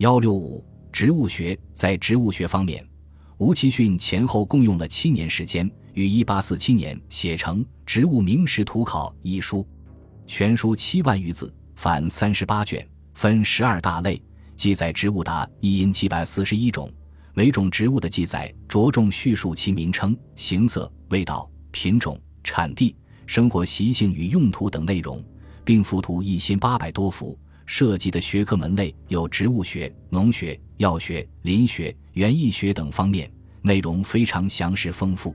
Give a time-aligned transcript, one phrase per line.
[0.00, 2.82] 幺六五植物学在植物学方面，
[3.36, 9.68] 吴奇训前后共用了七年时间，于一八四七年写成《植物名实图考》一书，
[10.26, 14.18] 全书七万余字，凡三十八卷，分十二大类，
[14.56, 16.90] 记载植物达一因七百四十一种。
[17.34, 22.96] 每种植物的记载着重叙述其名称、形色、味道、品种、产地、
[23.26, 25.22] 生活习性与用途等内容，
[25.62, 27.38] 并附图一千八百多幅。
[27.72, 33.30] 涉及的学科门类有植物学、农学、药学、林学、园艺学等方面，
[33.62, 35.32] 内容非常详实丰富。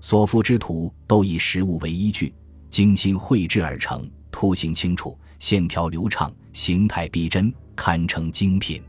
[0.00, 2.34] 所附之图都以实物为依据，
[2.70, 8.82] 精心绘制而成，图形清楚，线条流畅，形态逼真，堪称精品。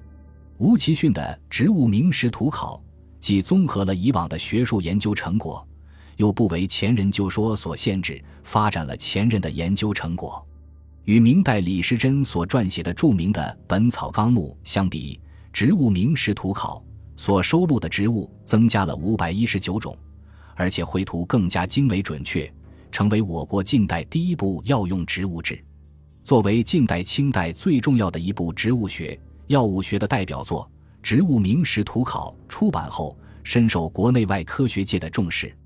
[0.58, 2.78] 吴奇训的《植物名实图考》
[3.20, 5.68] 既综合了以往的学术研究成果，
[6.16, 10.42] 又不为前人就说所限制，发展了前人的研究成果。
[11.08, 15.18] 与明代李时珍所撰写的著名的《本草纲目》相比，
[15.54, 16.84] 《植物名实图考》
[17.22, 19.98] 所收录的植物增加了五百一十九种，
[20.54, 22.54] 而且绘图更加精美准确，
[22.92, 25.58] 成为我国近代第一部药用植物志。
[26.26, 29.18] 作为近代清代最重要的一部植物学、
[29.48, 30.70] 药物学的代表作，
[31.02, 35.58] 《植物名实图考》出版后，深受国内外科学界的重视。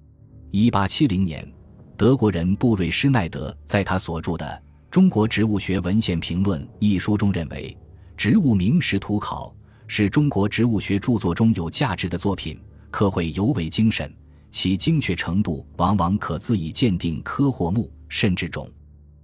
[0.52, 1.52] 一八七零年，
[1.98, 4.46] 德国人布瑞施耐德在他所著的。
[4.92, 7.78] 《中国植物学文献评论》一书中认为，
[8.18, 9.48] 《植物名实图考》
[9.88, 12.60] 是中国植物学著作中有价值的作品，
[12.92, 14.14] 刻绘尤为精神，
[14.52, 18.70] 其精确程度往往可自以鉴定科或目甚至种，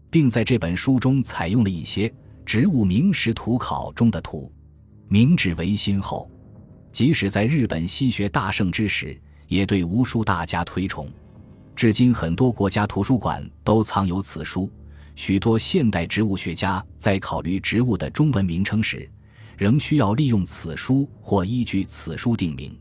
[0.10, 2.08] 并在这本书中采用了一些
[2.46, 4.50] 《植物名实图考》中的图。
[5.10, 6.32] 明治维新后，
[6.94, 11.10] 即使在日本西学大盛之时，也对无数大家推崇，
[11.76, 14.72] 至今很多国家图书馆都藏有此书。
[15.18, 19.10] 许多现代植物学家在考虑植物的中文名称时，
[19.58, 22.80] 仍需要利用此书或依据此书定名。